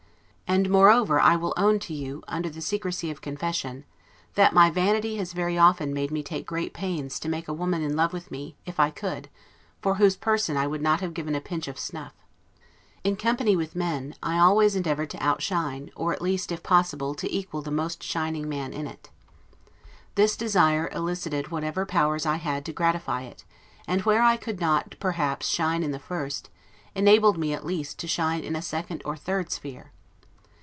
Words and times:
And, 0.53 0.69
moreover, 0.69 1.17
I 1.17 1.37
will 1.37 1.53
own 1.55 1.79
to 1.79 1.93
you, 1.93 2.23
under 2.27 2.49
the 2.49 2.59
secrecy 2.59 3.09
of 3.09 3.21
confession, 3.21 3.85
that 4.35 4.51
my 4.53 4.69
vanity 4.69 5.15
has 5.15 5.31
very 5.31 5.57
often 5.57 5.93
made 5.93 6.11
me 6.11 6.21
take 6.23 6.45
great 6.45 6.73
pains 6.73 7.21
to 7.21 7.29
make 7.29 7.47
a 7.47 7.53
woman 7.53 7.81
in 7.81 7.95
love 7.95 8.11
with 8.11 8.29
me, 8.31 8.57
if 8.65 8.77
I 8.77 8.89
could, 8.89 9.29
for 9.81 9.95
whose 9.95 10.17
person 10.17 10.57
I 10.57 10.67
would 10.67 10.81
not 10.81 10.99
have 10.99 11.13
given 11.13 11.35
a 11.35 11.39
pinch 11.39 11.69
of 11.69 11.79
snuff. 11.79 12.11
In 13.01 13.15
company 13.15 13.55
with 13.55 13.77
men, 13.77 14.13
I 14.21 14.39
always 14.39 14.75
endeavored 14.75 15.09
to 15.11 15.23
outshine, 15.25 15.89
or 15.95 16.11
at 16.11 16.21
least, 16.21 16.51
if 16.51 16.61
possible, 16.61 17.15
to 17.15 17.33
equal 17.33 17.61
the 17.61 17.71
most 17.71 18.03
shining 18.03 18.49
man 18.49 18.73
in 18.73 18.87
it. 18.87 19.09
This 20.15 20.35
desire 20.35 20.89
elicited 20.91 21.47
whatever 21.47 21.85
powers 21.85 22.25
I 22.25 22.35
had 22.35 22.65
to 22.65 22.73
gratify 22.73 23.21
it; 23.21 23.45
and 23.87 24.01
where 24.01 24.21
I 24.21 24.35
could 24.35 24.59
not 24.59 24.97
perhaps 24.99 25.47
shine 25.47 25.81
in 25.81 25.91
the 25.91 25.97
first, 25.97 26.49
enabled 26.93 27.37
me, 27.37 27.53
at 27.53 27.65
least, 27.65 27.99
to 27.99 28.07
shine 28.09 28.43
in 28.43 28.57
a 28.57 28.61
second 28.61 29.01
or 29.05 29.15
third 29.15 29.49
sphere. 29.49 29.93